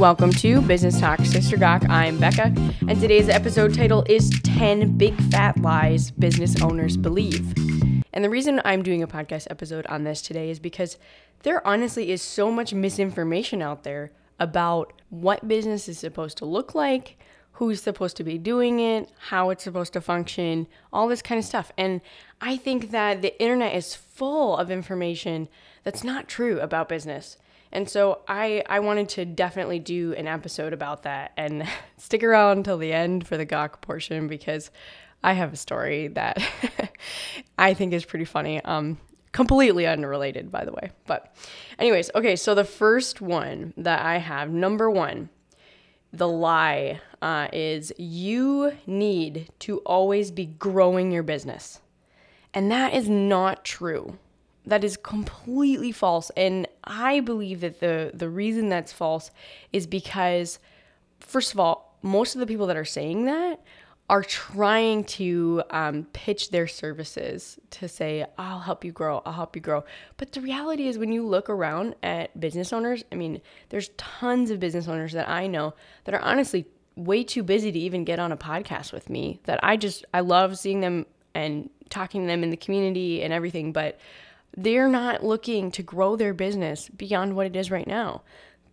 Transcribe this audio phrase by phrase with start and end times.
[0.00, 1.86] Welcome to Business Talk Sister Gawk.
[1.90, 2.54] I'm Becca,
[2.88, 7.52] and today's episode title is 10 Big Fat Lies Business Owners Believe.
[8.14, 10.96] And the reason I'm doing a podcast episode on this today is because
[11.42, 16.74] there honestly is so much misinformation out there about what business is supposed to look
[16.74, 17.18] like,
[17.52, 21.44] who's supposed to be doing it, how it's supposed to function, all this kind of
[21.44, 21.72] stuff.
[21.76, 22.00] And
[22.40, 25.48] I think that the internet is full of information
[25.84, 27.36] that's not true about business.
[27.72, 32.58] And so I I wanted to definitely do an episode about that and stick around
[32.58, 34.70] until the end for the gawk portion because
[35.22, 36.42] I have a story that
[37.58, 38.62] I think is pretty funny.
[38.64, 38.98] Um
[39.32, 40.90] completely unrelated by the way.
[41.06, 41.34] But
[41.78, 45.28] anyways, okay, so the first one that I have, number 1,
[46.12, 51.80] the lie uh, is you need to always be growing your business.
[52.52, 54.18] And that is not true.
[54.70, 56.30] That is completely false.
[56.36, 59.30] And I believe that the, the reason that's false
[59.72, 60.58] is because,
[61.18, 63.60] first of all, most of the people that are saying that
[64.08, 69.54] are trying to um, pitch their services to say, I'll help you grow, I'll help
[69.54, 69.84] you grow.
[70.16, 74.50] But the reality is, when you look around at business owners, I mean, there's tons
[74.50, 78.18] of business owners that I know that are honestly way too busy to even get
[78.18, 79.40] on a podcast with me.
[79.44, 83.32] That I just, I love seeing them and talking to them in the community and
[83.32, 83.98] everything, but
[84.56, 88.22] they're not looking to grow their business beyond what it is right now.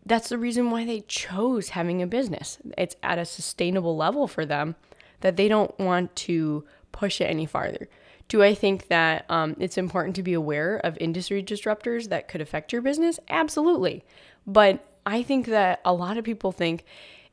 [0.06, 2.58] That's the reason why they chose having a business.
[2.78, 4.76] It's at a sustainable level for them
[5.22, 7.90] that they don't want to push it any farther.
[8.28, 12.42] Do I think that um, it's important to be aware of industry disruptors that could
[12.42, 13.20] affect your business?
[13.30, 14.04] Absolutely.
[14.46, 16.84] But I think that a lot of people think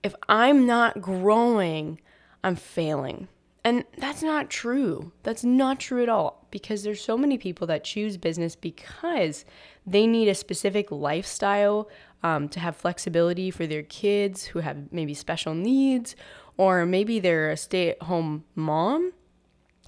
[0.02, 2.00] if I'm not growing,
[2.44, 3.28] I'm failing.
[3.64, 5.12] And that's not true.
[5.22, 9.46] That's not true at all because there's so many people that choose business because
[9.86, 11.88] they need a specific lifestyle
[12.22, 16.14] um, to have flexibility for their kids who have maybe special needs
[16.58, 19.12] or maybe they're a stay at home mom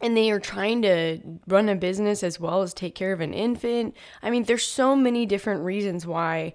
[0.03, 3.33] and they are trying to run a business as well as take care of an
[3.33, 3.97] infant.
[4.23, 6.55] I mean, there's so many different reasons why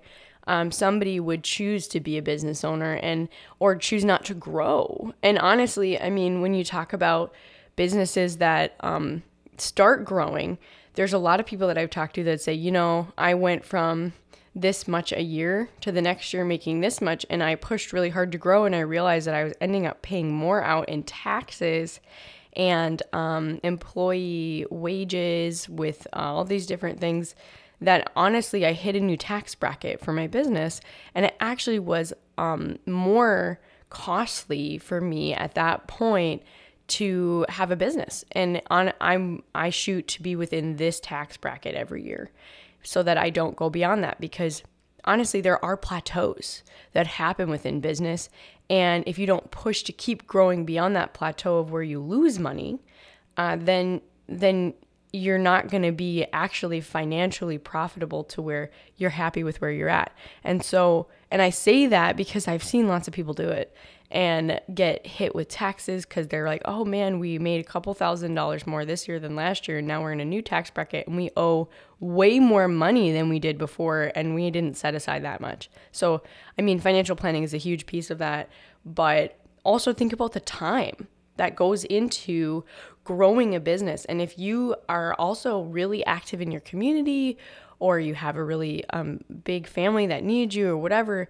[0.51, 3.29] um, somebody would choose to be a business owner and
[3.59, 5.13] or choose not to grow.
[5.23, 7.33] And honestly, I mean, when you talk about
[7.77, 9.23] businesses that um,
[9.57, 10.57] start growing,
[10.95, 13.63] there's a lot of people that I've talked to that say, you know, I went
[13.63, 14.11] from
[14.53, 18.09] this much a year to the next year making this much and I pushed really
[18.09, 21.03] hard to grow and I realized that I was ending up paying more out in
[21.03, 22.01] taxes
[22.57, 27.35] and um, employee wages with all these different things
[27.81, 30.81] that honestly I hit a new tax bracket for my business
[31.15, 33.59] and it actually was um, more
[33.89, 36.43] costly for me at that point
[36.87, 41.75] to have a business and on I'm I shoot to be within this tax bracket
[41.75, 42.31] every year
[42.83, 44.63] so that I don't go beyond that because
[45.05, 46.63] honestly, there are plateaus
[46.93, 48.29] that happen within business.
[48.69, 52.39] And if you don't push to keep growing beyond that plateau of where you lose
[52.39, 52.79] money,
[53.37, 54.73] uh, then then
[55.13, 59.89] you're not going to be actually financially profitable to where you're happy with where you're
[59.89, 60.15] at.
[60.43, 63.75] And so, and I say that because I've seen lots of people do it
[64.09, 68.35] and get hit with taxes because they're like, oh man, we made a couple thousand
[68.35, 69.77] dollars more this year than last year.
[69.77, 73.29] And now we're in a new tax bracket and we owe way more money than
[73.29, 74.11] we did before.
[74.15, 75.69] And we didn't set aside that much.
[75.91, 76.23] So,
[76.57, 78.49] I mean, financial planning is a huge piece of that.
[78.85, 81.07] But also think about the time
[81.37, 82.63] that goes into
[83.03, 84.05] growing a business.
[84.05, 87.37] And if you are also really active in your community
[87.79, 91.29] or you have a really um, big family that needs you or whatever,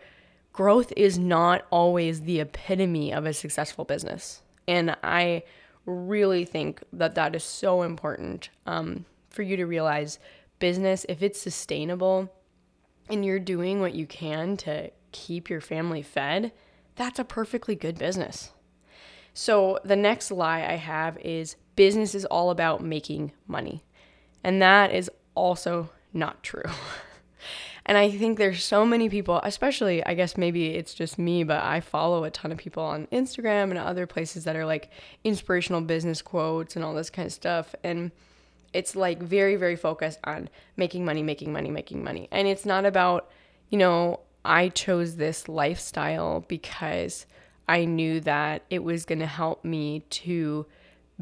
[0.54, 4.42] growth is not always the epitome of a successful business.
[4.68, 5.44] And I
[5.86, 10.20] really think that that is so important um, for you to realize
[10.60, 12.32] business, if it's sustainable
[13.10, 16.52] and you're doing what you can to keep your family fed,
[16.96, 18.52] that's a perfectly good business.
[19.34, 23.84] So, the next lie I have is business is all about making money.
[24.44, 26.64] And that is also not true.
[27.86, 31.64] And I think there's so many people, especially, I guess maybe it's just me, but
[31.64, 34.92] I follow a ton of people on Instagram and other places that are like
[35.24, 37.74] inspirational business quotes and all this kind of stuff.
[37.84, 38.12] And
[38.72, 42.28] it's like very, very focused on making money, making money, making money.
[42.32, 43.32] And it's not about,
[43.70, 47.26] you know, I chose this lifestyle because
[47.68, 50.66] I knew that it was going to help me to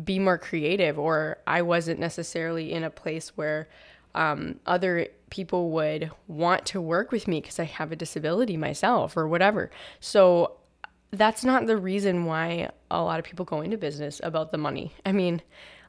[0.04, 3.68] be more creative, or I wasn't necessarily in a place where
[4.16, 9.16] um, other people would want to work with me because I have a disability myself
[9.16, 9.70] or whatever.
[10.00, 10.58] So
[11.12, 14.94] that's not the reason why a lot of people go into business about the money.
[15.06, 15.42] I mean,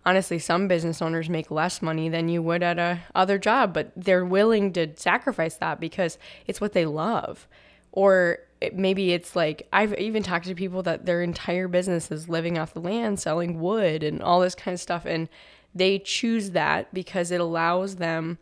[0.05, 3.93] honestly, some business owners make less money than you would at a other job, but
[3.97, 7.47] they're willing to sacrifice that because it's what they love.
[7.93, 12.29] Or it, maybe it's like I've even talked to people that their entire business is
[12.29, 15.07] living off the land, selling wood and all this kind of stuff.
[15.07, 15.29] And
[15.75, 18.39] they choose that because it allows them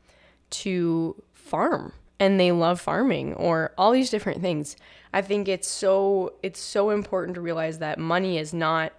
[0.50, 4.76] to farm and they love farming or all these different things.
[5.12, 8.93] I think it's so it's so important to realize that money is not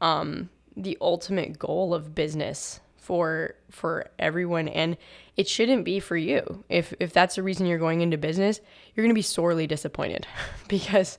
[0.00, 4.96] um, the ultimate goal of business for for everyone and
[5.36, 6.64] it shouldn't be for you.
[6.68, 8.60] If if that's the reason you're going into business,
[8.94, 10.26] you're going to be sorely disappointed
[10.68, 11.18] because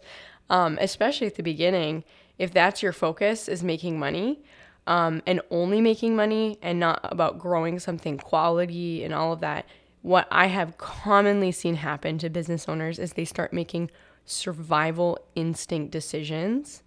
[0.50, 2.04] um, especially at the beginning,
[2.38, 4.44] if that's your focus is making money,
[4.88, 9.66] um, and only making money and not about growing something quality and all of that,
[10.02, 13.92] what I have commonly seen happen to business owners is they start making
[14.26, 16.84] survival instinct decisions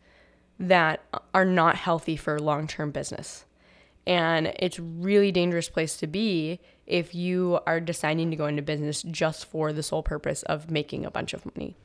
[0.59, 1.03] that
[1.35, 3.45] are not healthy for long term business.
[4.07, 9.03] And it's really dangerous place to be if you are deciding to go into business
[9.03, 11.77] just for the sole purpose of making a bunch of money.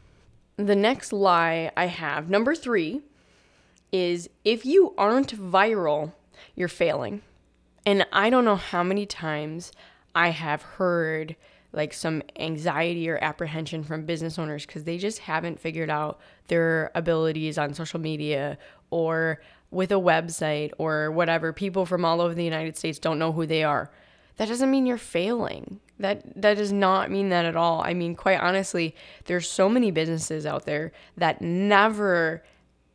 [0.58, 3.02] The next lie I have, number three,
[3.92, 6.14] is if you aren't viral,
[6.56, 7.22] you're failing.
[7.86, 9.72] And I don't know how many times
[10.14, 11.36] I have heard
[11.74, 16.92] like some anxiety or apprehension from business owners because they just haven't figured out their
[16.96, 18.58] abilities on social media
[18.90, 19.42] or
[19.72, 21.54] with a website or whatever.
[21.54, 23.90] People from all over the United States don't know who they are.
[24.38, 25.80] That doesn't mean you're failing.
[26.00, 27.82] That that does not mean that at all.
[27.82, 28.96] I mean, quite honestly,
[29.26, 32.44] there's so many businesses out there that never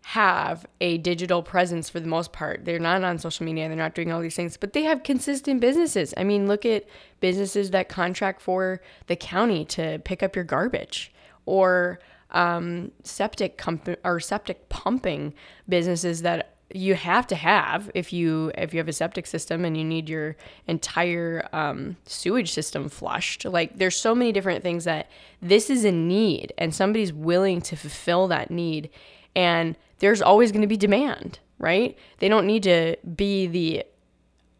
[0.06, 2.64] have a digital presence for the most part.
[2.64, 5.60] They're not on social media, they're not doing all these things, but they have consistent
[5.60, 6.14] businesses.
[6.16, 6.84] I mean, look at
[7.18, 11.12] businesses that contract for the county to pick up your garbage
[11.44, 11.98] or
[12.30, 15.34] um, septic comp- or septic pumping
[15.68, 19.76] businesses that you have to have if you if you have a septic system and
[19.76, 20.36] you need your
[20.66, 25.08] entire um, sewage system flushed like there's so many different things that
[25.40, 28.90] this is a need and somebody's willing to fulfill that need
[29.36, 31.96] and there's always going to be demand, right?
[32.18, 33.84] They don't need to be the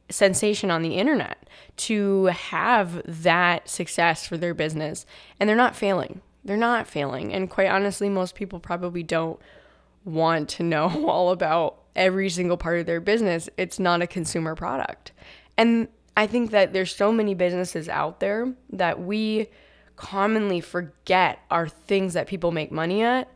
[0.09, 5.05] sensation on the internet to have that success for their business.
[5.41, 6.21] And they're not failing.
[6.45, 7.33] They're not failing.
[7.33, 9.41] And quite honestly, most people probably don't
[10.07, 13.51] want to know all about every single part of their business.
[13.59, 15.13] It's not a consumer product.
[15.59, 19.49] And I think that there's so many businesses out there that we
[19.97, 23.31] commonly forget are things that people make money at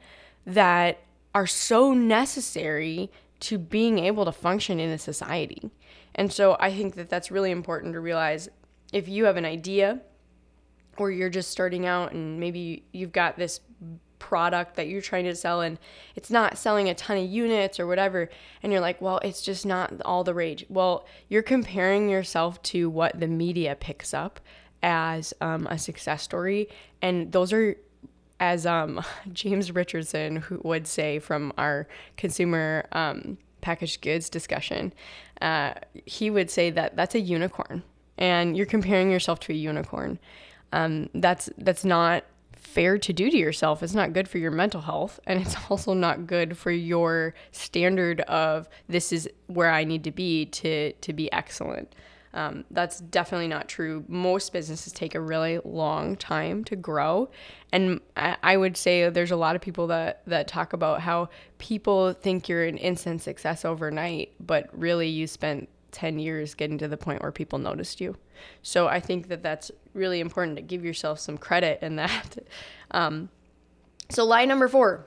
[0.47, 1.01] that
[1.35, 5.71] are so necessary to being able to function in a society.
[6.15, 8.49] And so I think that that's really important to realize
[8.93, 10.01] if you have an idea
[10.99, 13.61] or you're just starting out and maybe you've got this
[14.21, 15.79] product that you're trying to sell and
[16.15, 18.31] it's not selling a ton of units or whatever
[18.63, 22.89] and you're like well it's just not all the rage well you're comparing yourself to
[22.89, 24.39] what the media picks up
[24.83, 26.69] as um, a success story
[27.03, 27.77] and those are
[28.41, 31.87] as um, James Richardson would say from our
[32.17, 34.93] consumer um, packaged goods discussion,
[35.41, 35.75] uh,
[36.07, 37.83] he would say that that's a unicorn,
[38.19, 40.19] and you're comparing yourself to a unicorn.
[40.73, 42.25] Um, that's that's not
[42.71, 43.83] fair to do to yourself.
[43.83, 48.21] It's not good for your mental health, and it's also not good for your standard
[48.23, 51.95] of this is where I need to be to to be excellent.
[52.33, 54.05] Um, that's definitely not true.
[54.07, 57.29] Most businesses take a really long time to grow,
[57.73, 61.29] and I, I would say there's a lot of people that that talk about how
[61.59, 66.87] people think you're an instant success overnight, but really you spent 10 years getting to
[66.87, 68.17] the point where people noticed you.
[68.63, 72.39] So I think that that's really important to give yourself some credit in that.
[72.93, 73.29] Um,
[74.09, 75.07] so, lie number four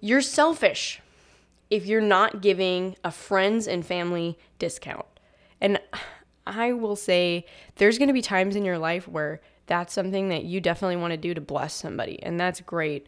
[0.00, 1.00] you're selfish
[1.70, 5.06] if you're not giving a friends and family discount.
[5.60, 5.80] And
[6.46, 10.44] I will say there's going to be times in your life where that's something that
[10.44, 13.06] you definitely want to do to bless somebody, and that's great.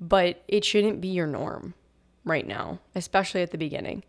[0.00, 1.74] But it shouldn't be your norm
[2.24, 4.04] right now, especially at the beginning.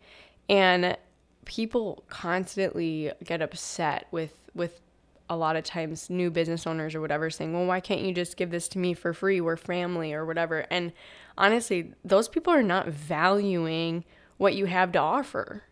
[0.49, 0.97] And
[1.45, 4.81] people constantly get upset with with
[5.29, 8.37] a lot of times new business owners or whatever saying, "Well, why can't you just
[8.37, 9.41] give this to me for free?
[9.41, 10.93] We're family or whatever." And
[11.37, 14.03] honestly, those people are not valuing
[14.37, 15.63] what you have to offer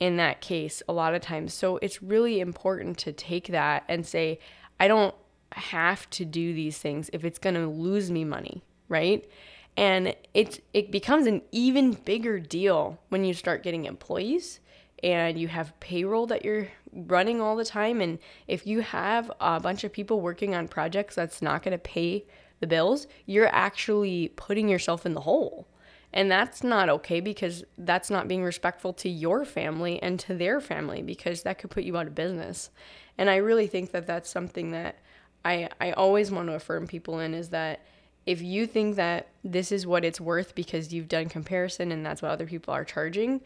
[0.00, 1.52] in that case a lot of times.
[1.54, 4.38] So it's really important to take that and say,
[4.78, 5.14] I don't
[5.52, 9.28] have to do these things if it's going to lose me money, right?
[9.76, 14.60] And it it becomes an even bigger deal when you start getting employees
[15.02, 19.60] and you have payroll that you're running all the time and if you have a
[19.60, 22.24] bunch of people working on projects that's not going to pay
[22.60, 25.68] the bills, you're actually putting yourself in the hole.
[26.12, 30.60] And that's not okay because that's not being respectful to your family and to their
[30.60, 32.70] family because that could put you out of business.
[33.18, 34.96] And I really think that that's something that
[35.44, 37.84] I, I always want to affirm people in is that
[38.24, 42.22] if you think that this is what it's worth because you've done comparison and that's
[42.22, 43.40] what other people are charging,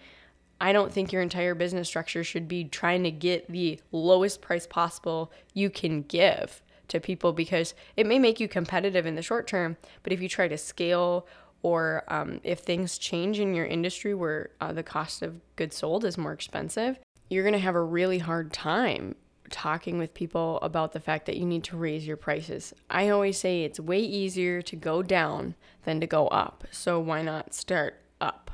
[0.63, 4.65] I don't think your entire business structure should be trying to get the lowest price
[4.65, 9.49] possible you can give to people because it may make you competitive in the short
[9.49, 11.27] term, but if you try to scale
[11.63, 16.05] or um, if things change in your industry where uh, the cost of goods sold
[16.05, 16.97] is more expensive,
[17.29, 19.17] you're going to have a really hard time
[19.51, 22.73] talking with people about the fact that you need to raise your prices.
[22.89, 26.65] I always say it's way easier to go down than to go up.
[26.71, 28.53] So why not start up?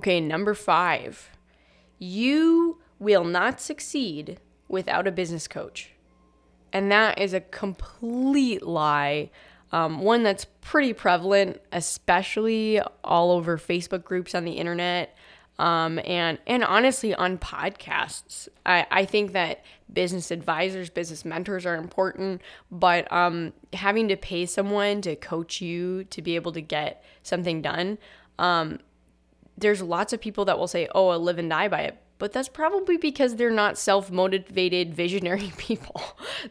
[0.00, 1.30] Okay, number five,
[1.98, 5.90] you will not succeed without a business coach.
[6.72, 9.30] And that is a complete lie.
[9.72, 15.16] Um, one that's pretty prevalent, especially all over Facebook groups on the internet
[15.58, 18.48] um, and and honestly on podcasts.
[18.66, 24.46] I, I think that business advisors, business mentors are important, but um, having to pay
[24.46, 27.98] someone to coach you to be able to get something done,
[28.38, 28.80] um,
[29.56, 32.32] there's lots of people that will say, "Oh, I live and die by it." But
[32.32, 36.00] that's probably because they're not self motivated, visionary people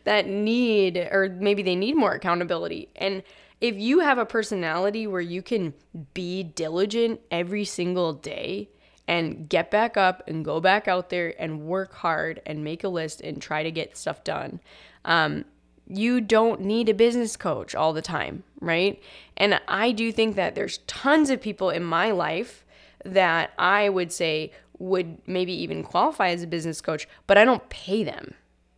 [0.03, 2.89] that need, or maybe they need more accountability.
[2.95, 3.23] And
[3.61, 5.73] if you have a personality where you can
[6.13, 8.69] be diligent every single day,
[9.07, 12.87] and get back up and go back out there and work hard and make a
[12.87, 14.59] list and try to get stuff done.
[15.05, 15.45] Um,
[15.87, 19.01] you don't need a business coach all the time, right?
[19.35, 22.63] And I do think that there's tons of people in my life
[23.03, 27.69] that I would say would maybe even qualify as a business coach, but I don't
[27.69, 28.33] pay them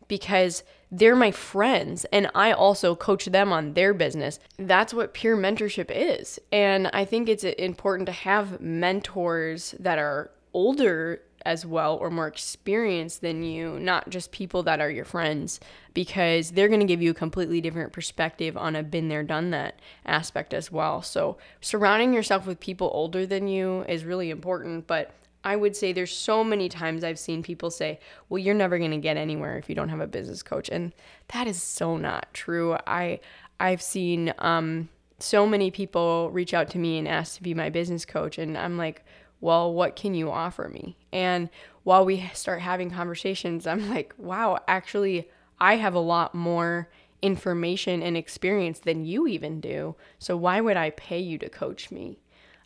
[0.08, 4.40] because they're my friends and I also coach them on their business.
[4.58, 6.40] That's what peer mentorship is.
[6.52, 12.28] And I think it's important to have mentors that are older as well or more
[12.28, 15.60] experienced than you, not just people that are your friends,
[15.94, 19.52] because they're going to give you a completely different perspective on a been there, done
[19.52, 21.02] that aspect as well.
[21.02, 25.12] So, surrounding yourself with people older than you is really important, but
[25.44, 28.92] I would say there's so many times I've seen people say, "Well, you're never going
[28.92, 30.92] to get anywhere if you don't have a business coach." And
[31.28, 32.76] that is so not true.
[32.88, 33.20] I
[33.60, 37.70] I've seen um so many people reach out to me and ask to be my
[37.70, 39.06] business coach and I'm like,
[39.46, 41.50] "Well, what can you offer me?" And
[41.84, 46.90] while we start having conversations, I'm like, "Wow, actually I have a lot more
[47.22, 49.96] information and experience than you even do.
[50.20, 52.20] So why would I pay you to coach me?"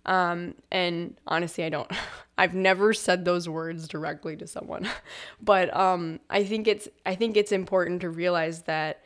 [0.06, 1.92] Um, and honestly, I don't,
[2.38, 4.90] I've never said those words directly to someone,
[5.42, 9.04] but um, I think it's, I think it's important to realize that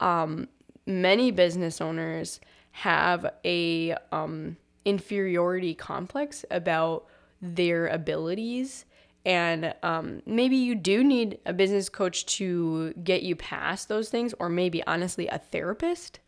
[0.00, 0.48] um,
[0.86, 2.40] many business owners
[2.72, 7.06] have a um, inferiority complex about
[7.40, 8.84] their abilities
[9.24, 14.34] and um, maybe you do need a business coach to get you past those things
[14.40, 16.18] or maybe honestly a therapist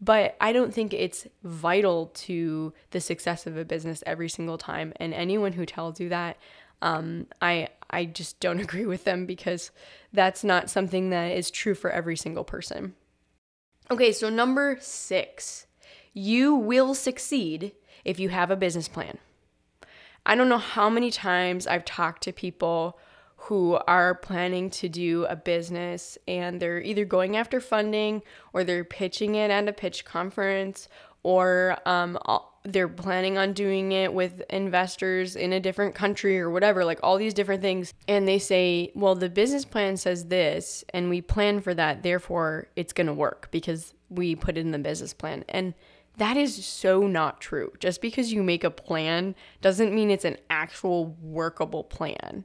[0.00, 4.92] but I don't think it's vital to the success of a business every single time.
[4.96, 6.36] And anyone who tells you that,
[6.82, 9.70] um, I I just don't agree with them because
[10.12, 12.94] that's not something that is true for every single person.
[13.90, 15.66] Okay, so number six,
[16.12, 17.72] you will succeed
[18.06, 19.18] if you have a business plan.
[20.24, 22.98] I don't know how many times I've talked to people
[23.36, 28.22] who are planning to do a business and they're either going after funding
[28.52, 30.88] or they're pitching it at a pitch conference
[31.22, 32.16] or um,
[32.62, 37.18] they're planning on doing it with investors in a different country or whatever, like all
[37.18, 37.92] these different things.
[38.06, 42.68] And they say, well, the business plan says this, and we plan for that, therefore
[42.76, 45.44] it's going to work because we put it in the business plan.
[45.48, 45.74] And
[46.16, 47.72] that is so not true.
[47.78, 52.44] Just because you make a plan doesn't mean it's an actual workable plan.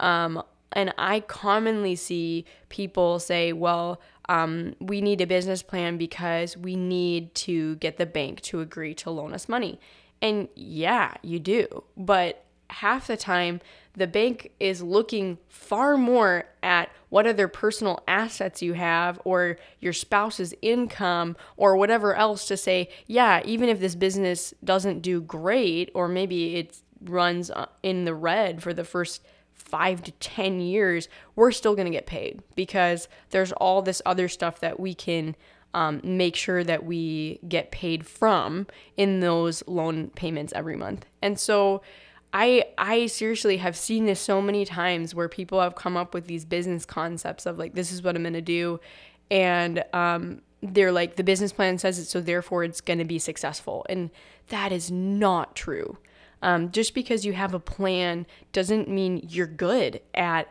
[0.00, 0.42] Um,
[0.72, 6.76] and I commonly see people say, well, um, we need a business plan because we
[6.76, 9.78] need to get the bank to agree to loan us money.
[10.22, 11.84] And yeah, you do.
[11.96, 13.60] But half the time,
[13.94, 19.92] the bank is looking far more at what other personal assets you have or your
[19.92, 25.90] spouse's income or whatever else to say, yeah, even if this business doesn't do great
[25.94, 29.22] or maybe it runs uh, in the red for the first
[29.52, 34.28] five to 10 years, we're still going to get paid because there's all this other
[34.28, 35.36] stuff that we can
[35.74, 41.06] um, make sure that we get paid from in those loan payments every month.
[41.20, 41.82] And so
[42.32, 46.26] I I seriously have seen this so many times where people have come up with
[46.26, 48.80] these business concepts of like this is what I'm to do.
[49.30, 53.84] And um, they're like the business plan says it so therefore it's to be successful.
[53.88, 54.10] And
[54.48, 55.98] that is not true.
[56.40, 60.48] Um, just because you have a plan doesn't mean you're good at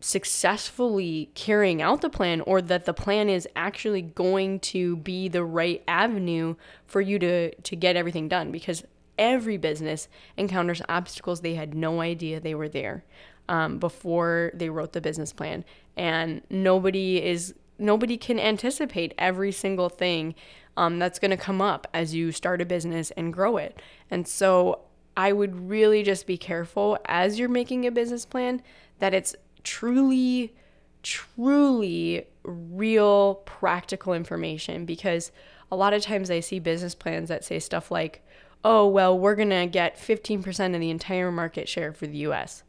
[0.00, 5.44] successfully carrying out the plan or that the plan is actually going to be the
[5.44, 6.54] right avenue
[6.86, 8.50] for you to to get everything done.
[8.50, 8.84] Because
[9.20, 13.04] every business encounters obstacles they had no idea they were there
[13.48, 15.64] um, before they wrote the business plan.
[15.96, 20.34] And nobody is nobody can anticipate every single thing
[20.76, 23.80] um, that's going to come up as you start a business and grow it.
[24.10, 24.80] And so
[25.16, 28.62] i would really just be careful as you're making a business plan
[29.00, 29.34] that it's
[29.64, 30.54] truly,
[31.02, 35.32] truly real practical information because
[35.72, 38.24] a lot of times I see business plans that say stuff like,
[38.64, 42.62] oh, well, we're going to get 15% of the entire market share for the US.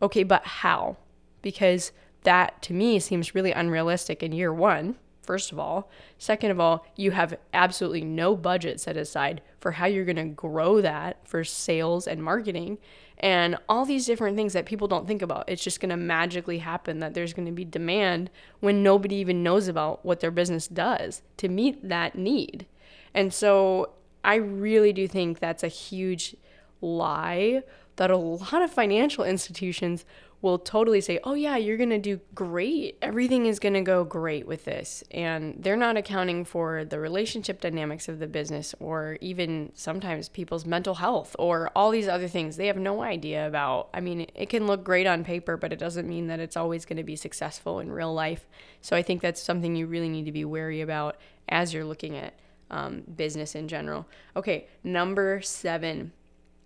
[0.00, 0.96] Okay, but how?
[1.42, 5.90] Because that to me seems really unrealistic in year one, first of all.
[6.18, 10.24] Second of all, you have absolutely no budget set aside for how you're going to
[10.24, 12.78] grow that for sales and marketing
[13.18, 15.48] and all these different things that people don't think about.
[15.48, 19.42] It's just going to magically happen that there's going to be demand when nobody even
[19.42, 22.66] knows about what their business does to meet that need.
[23.14, 23.90] And so
[24.24, 26.36] I really do think that's a huge
[26.80, 27.62] lie
[27.96, 30.04] that a lot of financial institutions
[30.44, 32.98] will totally say, oh, yeah, you're going to do great.
[33.00, 35.02] Everything is going to go great with this.
[35.10, 40.66] And they're not accounting for the relationship dynamics of the business or even sometimes people's
[40.66, 43.88] mental health or all these other things they have no idea about.
[43.94, 46.84] I mean, it can look great on paper, but it doesn't mean that it's always
[46.84, 48.46] going to be successful in real life.
[48.82, 51.16] So I think that's something you really need to be wary about
[51.48, 52.34] as you're looking at
[52.74, 54.06] um, business in general.
[54.34, 56.12] Okay, number seven.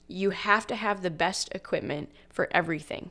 [0.08, 3.10] You have to have the best equipment for everything.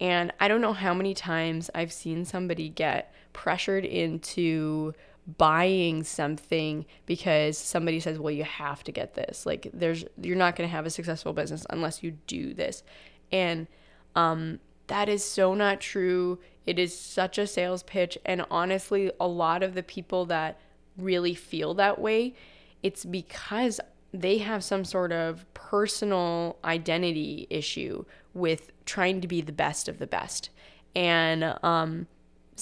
[0.00, 4.94] And I don't know how many times I've seen somebody get pressured into
[5.38, 10.56] buying something because somebody says, "Well, you have to get this." Like there's you're not
[10.56, 12.82] going to have a successful business unless you do this.
[13.30, 13.68] And
[14.16, 16.40] um that is so not true.
[16.66, 20.58] It is such a sales pitch and honestly, a lot of the people that
[20.96, 22.34] really feel that way,
[22.82, 23.80] it's because
[24.12, 29.98] they have some sort of personal identity issue with trying to be the best of
[29.98, 30.50] the best.
[30.94, 32.06] And um,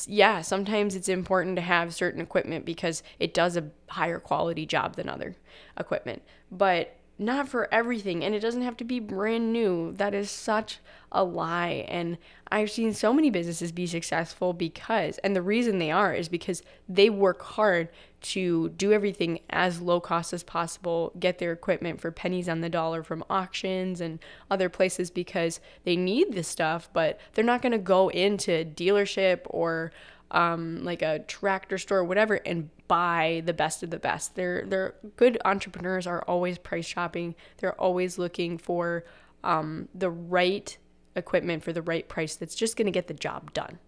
[0.07, 4.97] yeah, sometimes it's important to have certain equipment because it does a higher quality job
[4.97, 5.37] than other
[5.79, 6.23] equipment.
[6.51, 9.93] But not for everything and it doesn't have to be brand new.
[9.93, 10.79] That is such
[11.13, 12.17] a lie and
[12.51, 16.63] i've seen so many businesses be successful because and the reason they are is because
[16.89, 17.89] they work hard
[18.21, 22.69] to do everything as low cost as possible get their equipment for pennies on the
[22.69, 24.19] dollar from auctions and
[24.51, 29.41] other places because they need this stuff but they're not going to go into dealership
[29.47, 29.93] or
[30.33, 34.35] um, like a tractor store or whatever and buy the best of the best.
[34.35, 37.35] They're they're good entrepreneurs are always price shopping.
[37.59, 39.05] They're always looking for
[39.45, 40.77] um, the right
[41.15, 43.79] equipment for the right price that's just going to get the job done.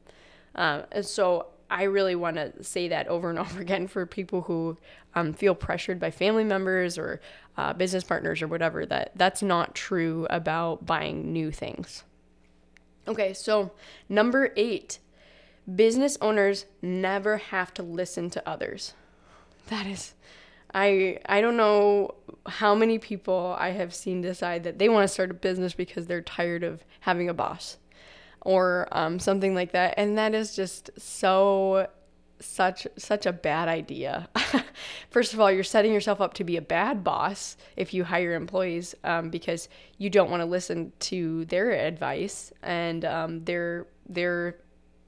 [0.54, 4.42] Uh, and so I really want to say that over and over again for people
[4.42, 4.76] who
[5.14, 7.20] um, feel pressured by family members or
[7.56, 12.04] uh, business partners or whatever that that's not true about buying new things.
[13.06, 13.72] Okay, so
[14.08, 14.98] number eight
[15.72, 18.94] business owners never have to listen to others.
[19.68, 20.14] That is
[20.74, 22.14] I I don't know
[22.46, 26.06] how many people I have seen decide that they want to start a business because
[26.06, 27.78] they're tired of having a boss
[28.40, 31.88] or um, something like that, and that is just so
[32.40, 34.28] such such a bad idea.
[35.10, 38.34] First of all, you're setting yourself up to be a bad boss if you hire
[38.34, 44.56] employees um, because you don't want to listen to their advice and um, their their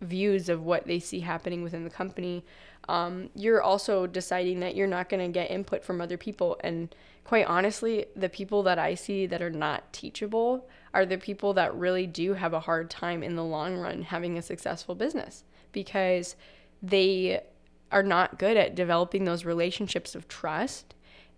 [0.01, 2.45] views of what they see happening within the company.
[2.89, 6.59] Um, you're also deciding that you're not going to get input from other people.
[6.63, 11.55] And quite honestly, the people that I see that are not teachable are the people
[11.55, 15.45] that really do have a hard time in the long run having a successful business
[15.73, 16.37] because
[16.83, 17.41] they
[17.91, 20.95] are not good at developing those relationships of trust.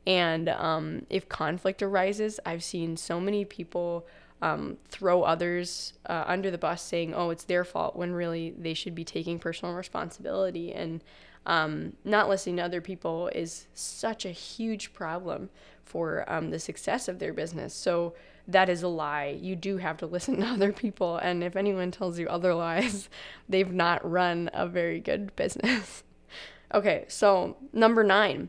[0.06, 4.06] And um, if conflict arises, I've seen so many people
[4.40, 8.74] um, throw others uh, under the bus saying, oh, it's their fault, when really they
[8.74, 10.72] should be taking personal responsibility.
[10.72, 11.02] And
[11.46, 15.50] um, not listening to other people is such a huge problem
[15.82, 17.74] for um, the success of their business.
[17.74, 18.14] So
[18.46, 19.38] that is a lie.
[19.40, 21.16] You do have to listen to other people.
[21.16, 23.08] And if anyone tells you otherwise,
[23.48, 26.04] they've not run a very good business.
[26.74, 28.48] okay, so number nine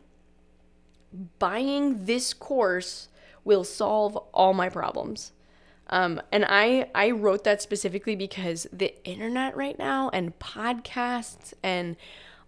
[1.39, 3.07] buying this course
[3.43, 5.31] will solve all my problems.
[5.89, 11.95] Um, and I I wrote that specifically because the internet right now and podcasts and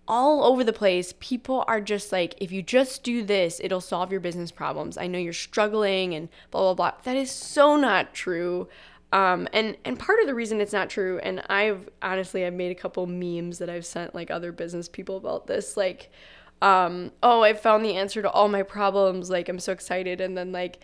[0.07, 4.11] all over the place, people are just like, if you just do this, it'll solve
[4.11, 4.97] your business problems.
[4.97, 7.01] I know you're struggling and blah blah blah.
[7.03, 8.67] That is so not true.
[9.13, 12.71] Um, and and part of the reason it's not true, and I've honestly I've made
[12.71, 16.09] a couple memes that I've sent like other business people about this, like,
[16.61, 20.37] um, oh I found the answer to all my problems, like I'm so excited, and
[20.37, 20.79] then like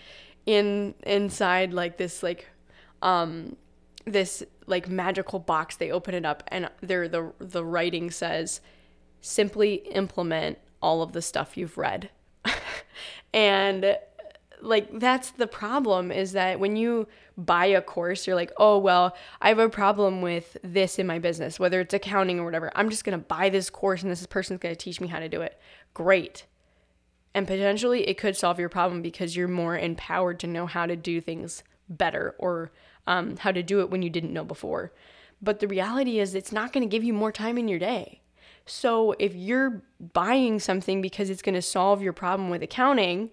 [0.48, 2.48] in inside like this like
[3.04, 3.56] um
[4.06, 8.62] this like magical box they open it up and there the the writing says
[9.22, 12.10] simply implement all of the stuff you've read.
[13.34, 13.98] And
[14.62, 17.08] like that's the problem is that when you
[17.38, 21.20] buy a course you're like oh well i have a problem with this in my
[21.20, 22.72] business whether it's accounting or whatever.
[22.74, 25.20] I'm just going to buy this course and this person's going to teach me how
[25.20, 25.60] to do it.
[25.94, 26.46] Great
[27.38, 30.96] and potentially it could solve your problem because you're more empowered to know how to
[30.96, 32.72] do things better or
[33.06, 34.92] um, how to do it when you didn't know before.
[35.40, 38.22] But the reality is it's not going to give you more time in your day.
[38.66, 43.30] So if you're buying something because it's going to solve your problem with accounting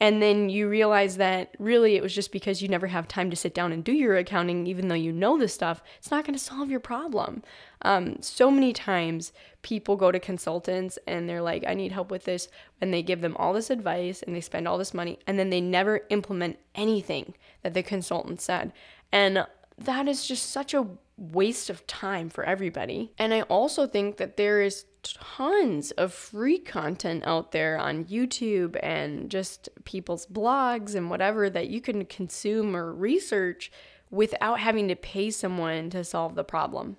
[0.00, 3.36] and then you realize that really it was just because you never have time to
[3.36, 6.38] sit down and do your accounting even though you know this stuff it's not going
[6.38, 7.42] to solve your problem.
[7.80, 9.32] Um, so many times
[9.66, 12.46] people go to consultants and they're like i need help with this
[12.80, 15.50] and they give them all this advice and they spend all this money and then
[15.50, 18.72] they never implement anything that the consultant said
[19.10, 19.44] and
[19.76, 20.86] that is just such a
[21.18, 23.12] waste of time for everybody.
[23.18, 28.76] And I also think that there is tons of free content out there on YouTube
[28.82, 33.70] and just people's blogs and whatever that you can consume or research
[34.10, 36.96] without having to pay someone to solve the problem.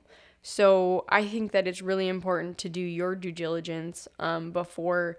[0.50, 5.18] So I think that it's really important to do your due diligence um, before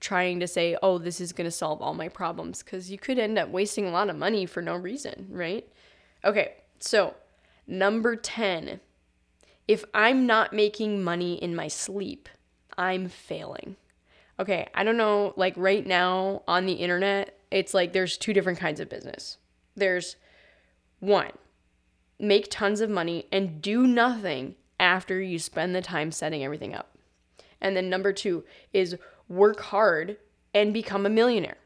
[0.00, 3.18] trying to say, oh, this is going to solve all my problems, because you could
[3.18, 5.66] end up wasting a lot of money for no reason, right?
[6.24, 7.14] Okay, so
[7.66, 8.80] Number 10,
[9.66, 12.28] if I'm not making money in my sleep,
[12.76, 13.76] I'm failing.
[14.38, 18.58] Okay, I don't know, like right now on the internet, it's like there's two different
[18.58, 19.38] kinds of business.
[19.76, 20.16] There's
[20.98, 21.30] one,
[22.18, 26.94] make tons of money and do nothing after you spend the time setting everything up.
[27.58, 28.44] And then number two
[28.74, 28.96] is
[29.28, 30.18] work hard
[30.52, 31.56] and become a millionaire.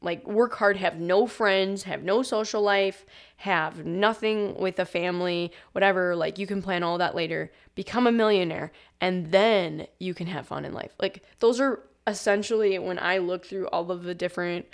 [0.00, 3.04] Like, work hard, have no friends, have no social life,
[3.36, 6.16] have nothing with a family, whatever.
[6.16, 7.52] Like, you can plan all that later.
[7.74, 10.92] Become a millionaire, and then you can have fun in life.
[10.98, 14.66] Like, those are essentially when I look through all of the different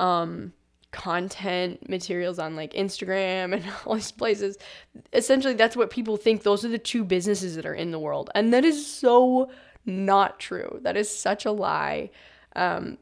[0.00, 0.52] um,
[0.92, 4.56] content materials on like Instagram and all these places,
[5.12, 6.42] essentially, that's what people think.
[6.42, 8.30] Those are the two businesses that are in the world.
[8.34, 9.50] And that is so
[9.84, 10.78] not true.
[10.82, 12.10] That is such a lie.
[12.54, 12.98] Um,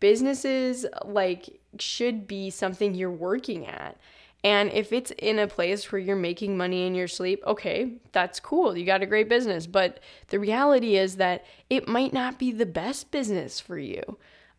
[0.00, 3.96] businesses like should be something you're working at.
[4.44, 8.38] And if it's in a place where you're making money in your sleep, okay, that's
[8.38, 8.76] cool.
[8.76, 9.66] You got a great business.
[9.66, 9.98] But
[10.28, 14.02] the reality is that it might not be the best business for you.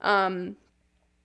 [0.02, 0.58] Um,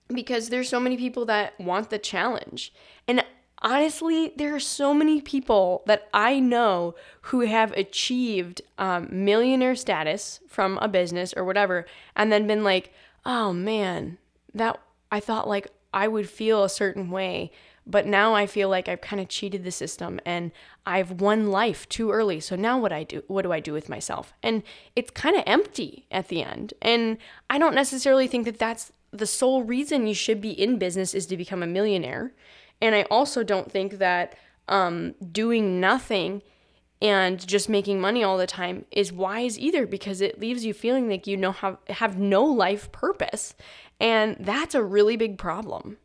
[0.07, 2.73] because there's so many people that want the challenge.
[3.07, 3.23] And
[3.61, 10.39] honestly, there are so many people that I know who have achieved um, millionaire status
[10.47, 12.93] from a business or whatever, and then been like,
[13.25, 14.17] oh man,
[14.53, 14.79] that
[15.11, 17.51] I thought like I would feel a certain way,
[17.87, 20.51] but now I feel like I've kind of cheated the system and
[20.85, 22.39] I've won life too early.
[22.39, 24.33] So now what I do what do I do with myself?
[24.43, 24.63] And
[24.95, 26.73] it's kind of empty at the end.
[26.81, 27.17] And
[27.49, 31.25] I don't necessarily think that that's the sole reason you should be in business is
[31.27, 32.33] to become a millionaire.
[32.81, 34.35] And I also don't think that
[34.67, 36.41] um, doing nothing
[37.01, 41.09] and just making money all the time is wise either because it leaves you feeling
[41.09, 43.53] like you know have have no life purpose
[43.99, 45.97] and that's a really big problem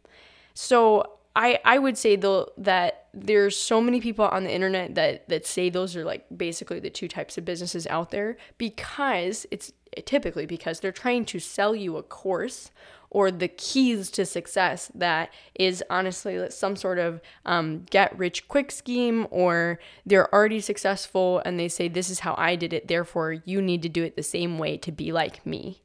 [0.53, 5.29] so i i would say though that there's so many people on the internet that
[5.29, 9.73] that say those are like basically the two types of businesses out there because it's
[10.05, 12.71] typically because they're trying to sell you a course
[13.13, 18.71] or the keys to success that is honestly some sort of um, get rich quick
[18.71, 23.33] scheme or they're already successful and they say this is how i did it therefore
[23.45, 25.83] you need to do it the same way to be like me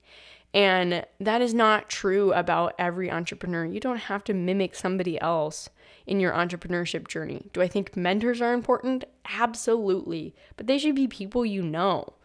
[0.56, 5.70] and that is not true about every entrepreneur you don't have to mimic somebody else
[6.08, 9.04] in your entrepreneurship journey do i think mentors are important
[9.40, 12.16] absolutely but they should be people you know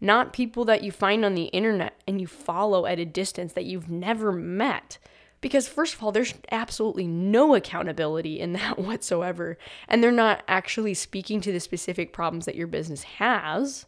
[0.00, 3.66] not people that you find on the internet and you follow at a distance that
[3.66, 4.98] you've never met.
[5.42, 9.58] Because, first of all, there's absolutely no accountability in that whatsoever.
[9.88, 13.86] And they're not actually speaking to the specific problems that your business has.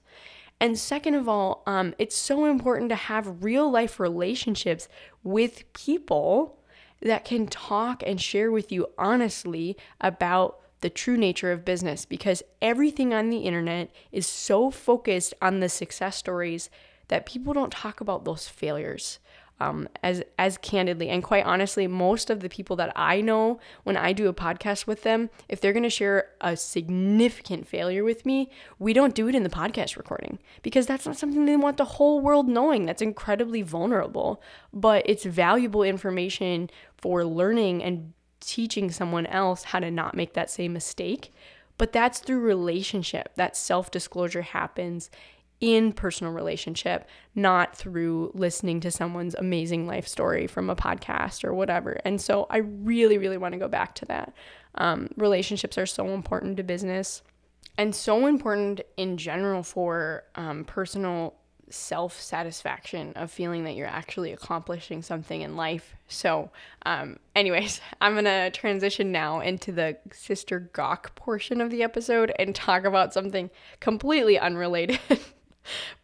[0.63, 4.87] And second of all, um, it's so important to have real life relationships
[5.25, 6.61] with people
[7.01, 12.45] that can talk and share with you honestly about the true nature of business because
[12.63, 16.71] everything on the internet is so focused on the success stories
[17.09, 19.19] that people don't talk about those failures.
[19.61, 21.09] Um, as as candidly.
[21.09, 24.87] And quite honestly most of the people that i know when i do a podcast
[24.87, 29.29] with them if they're going to share a significant failure with me we don't do
[29.29, 32.87] it in the podcast recording because that's not something they want the whole world knowing.
[32.87, 39.91] That's incredibly vulnerable but it's valuable information for learning and teaching someone else how to
[39.91, 41.33] not make that same mistake.
[41.79, 43.35] But that's through relationship.
[43.37, 45.11] That self-disclosure happens
[45.63, 51.55] in personal relationship, not through listening to someone's amazing life story from a podcast or
[51.55, 52.01] whatever.
[52.05, 54.35] And so I really, really want to go back to that.
[54.75, 57.23] Um, relationships are so important to business
[57.79, 61.35] and so important in general for um, personal
[61.71, 65.95] self satisfaction of feeling that you're actually accomplishing something in life.
[66.09, 66.51] So,
[66.85, 72.53] um, anyways, I'm gonna transition now into the Sister Gawk portion of the episode and
[72.53, 73.49] talk about something
[73.79, 74.99] completely unrelated.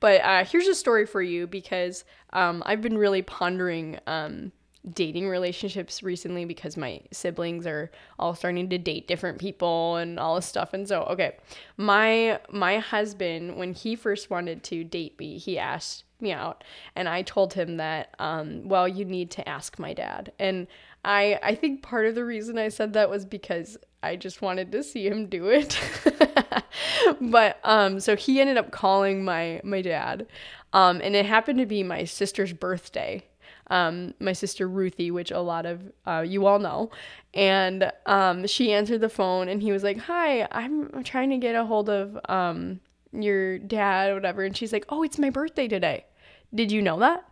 [0.01, 4.53] but uh, here's a story for you because um, I've been really pondering um,
[4.95, 10.37] dating relationships recently because my siblings are all starting to date different people and all
[10.37, 10.73] this stuff.
[10.73, 11.37] And so okay
[11.77, 16.65] my my husband when he first wanted to date me he asked me out
[16.97, 20.33] and i told him that um, well you need to ask my dad.
[20.39, 20.67] And
[21.05, 24.73] i i think part of the reason i said that was because i just wanted
[24.73, 25.79] to see him do it
[27.21, 30.27] but um so he ended up calling my my dad
[30.73, 33.23] um and it happened to be my sister's birthday
[33.71, 36.91] um, my sister Ruthie, which a lot of uh, you all know.
[37.35, 41.55] And um, she answered the phone and he was like, Hi, I'm trying to get
[41.55, 42.81] a hold of um,
[43.13, 44.43] your dad, whatever.
[44.45, 46.07] And she's like, Oh, it's my birthday today.
[46.55, 47.25] Did you know that?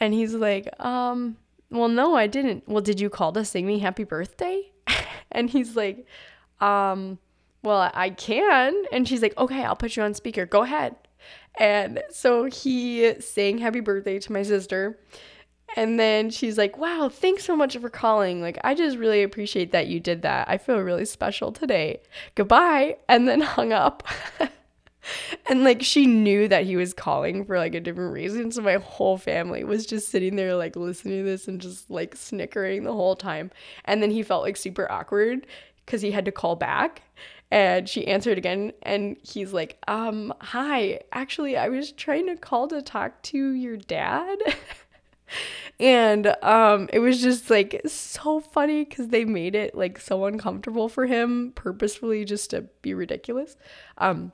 [0.00, 1.36] And he's like, Um,
[1.70, 2.68] well, no, I didn't.
[2.68, 4.72] Well, did you call to sing me happy birthday?
[5.32, 6.06] And he's like,
[6.60, 7.18] Um,
[7.62, 8.84] well, I can.
[8.92, 10.46] And she's like, Okay, I'll put you on speaker.
[10.46, 10.96] Go ahead.
[11.58, 14.98] And so he sang happy birthday to my sister.
[15.76, 18.40] And then she's like, wow, thanks so much for calling.
[18.40, 20.48] Like, I just really appreciate that you did that.
[20.48, 22.00] I feel really special today.
[22.34, 22.96] Goodbye.
[23.08, 24.06] And then hung up.
[25.46, 28.50] and like, she knew that he was calling for like a different reason.
[28.50, 32.16] So my whole family was just sitting there, like, listening to this and just like
[32.16, 33.50] snickering the whole time.
[33.84, 35.46] And then he felt like super awkward
[35.84, 37.02] because he had to call back.
[37.50, 42.68] And she answered again, and he's like, um, hi, actually, I was trying to call
[42.68, 44.38] to talk to your dad.
[45.80, 50.88] and um it was just like so funny because they made it like so uncomfortable
[50.88, 53.56] for him purposefully just to be ridiculous
[53.98, 54.32] um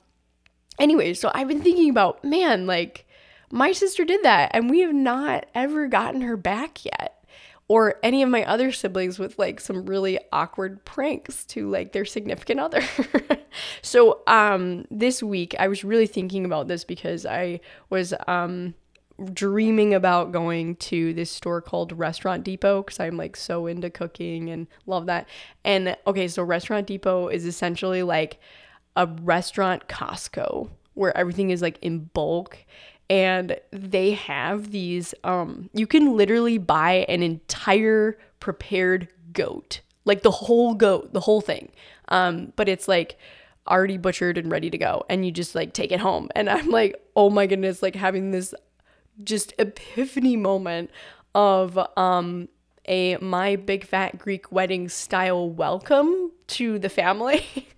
[0.79, 3.05] anyway so i've been thinking about man like
[3.51, 7.15] my sister did that and we have not ever gotten her back yet
[7.67, 12.05] or any of my other siblings with like some really awkward pranks to like their
[12.05, 12.83] significant other.
[13.81, 17.59] so um this week I was really thinking about this because I
[17.89, 18.75] was um
[19.33, 24.49] dreaming about going to this store called Restaurant Depot because I'm like so into cooking
[24.49, 25.27] and love that.
[25.63, 28.39] And okay, so Restaurant Depot is essentially like
[28.95, 32.57] a restaurant Costco where everything is like in bulk
[33.09, 40.31] and they have these um you can literally buy an entire prepared goat like the
[40.31, 41.71] whole goat the whole thing
[42.09, 43.19] um but it's like
[43.67, 46.69] already butchered and ready to go and you just like take it home and i'm
[46.69, 48.53] like oh my goodness like having this
[49.23, 50.89] just epiphany moment
[51.35, 52.47] of um
[52.87, 57.45] a my big fat Greek wedding style welcome to the family.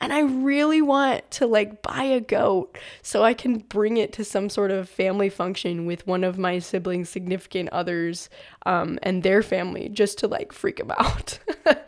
[0.00, 4.24] and I really want to like buy a goat so I can bring it to
[4.24, 8.28] some sort of family function with one of my siblings' significant others
[8.64, 11.38] um, and their family just to like freak them out.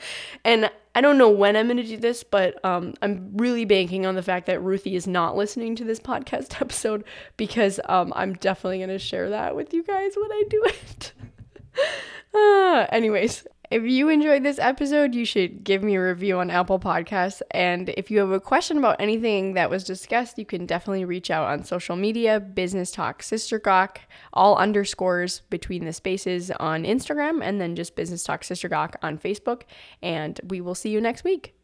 [0.44, 4.04] and I don't know when I'm going to do this, but um, I'm really banking
[4.04, 7.04] on the fact that Ruthie is not listening to this podcast episode
[7.36, 11.12] because um, I'm definitely going to share that with you guys when I do it.
[12.34, 16.80] uh, anyways, if you enjoyed this episode, you should give me a review on Apple
[16.80, 17.42] Podcasts.
[17.50, 21.30] And if you have a question about anything that was discussed, you can definitely reach
[21.30, 24.00] out on social media, Business Talk Sister Gawk,
[24.32, 29.18] all underscores between the spaces on Instagram, and then just Business Talk Sister Gawk on
[29.18, 29.62] Facebook.
[30.02, 31.57] And we will see you next week.